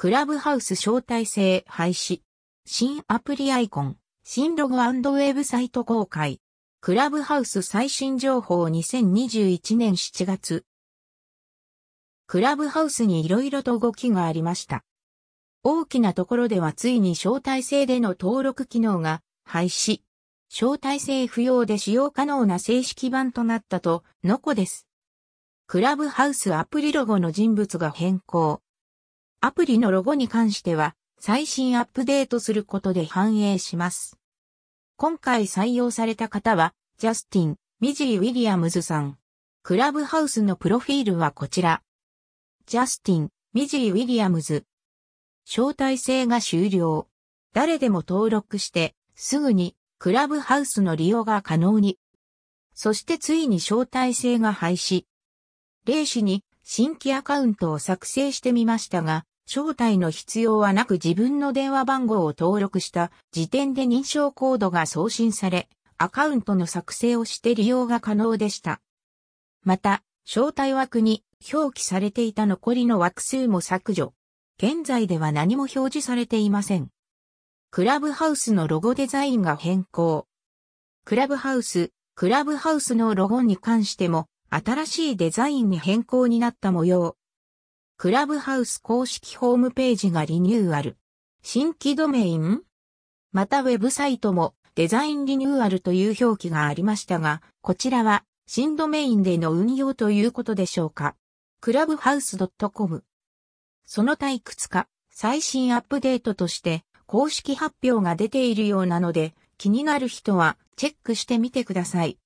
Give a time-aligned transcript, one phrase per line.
[0.00, 2.22] クラブハウス招待制廃止。
[2.64, 6.40] 新アプリアイコン、新ロゴウェブサイト公開。
[6.80, 10.64] クラブハウス最新情報2021年7月。
[12.26, 14.84] クラブハウスに色々と動きがありました。
[15.64, 20.00] 大きなところではついに招待制での登録機能が廃止。
[20.48, 24.86] 招待制不要で使用可能な正式版となったと、のこです。
[25.66, 28.62] クラブハウスアプリロゴの人物が変更。
[29.42, 34.18] アプリのロゴに関しては、最新アップデートすることで反映します。
[34.96, 39.16] 今回採用された方は、ジャスティン、ミジー・ウィリアムズさん。
[39.62, 41.82] クラブハウスのプロフィールはこちら。
[42.66, 44.66] ジャスティン、ミジー・ウィリアムズ。
[45.46, 47.08] 招待制が終了。
[47.54, 51.98] 誰でも登録して、すぐにクラブハウスの利用が可能に。
[52.74, 55.06] そしてついに招待制が廃止。
[55.86, 68.80] 例紙に新規アカウントを作成してみましたが、招待の必要はなく自分の電話番号を登録した時点で認証コードが送信され、アカウントの作成をして利用が可能でした。
[69.64, 74.14] また、招待枠に表記されていた残りの枠数も削除。
[74.62, 76.88] 現在では何も表示されていません。
[77.72, 80.28] クラブハウスのロゴデザインが変更。
[81.04, 87.16] クラブハウス、クラブハウスのロゴに関しても新しいデザインに変更になった模様。
[88.02, 90.96] クラブハウス公式ホームページがリニューアル。
[91.42, 92.62] 新規ドメイン？
[93.30, 101.14] またウェブサイトもデザインリニューアルという表記がありましたが、こちらは新ドメインでの運用ということでしょうか？
[101.60, 102.38] クラブハウス
[102.72, 103.04] .com。
[103.84, 112.18] その他いくつか最新アップデートとして公式発表が出ているようなので気になる人はチェックしてみてください。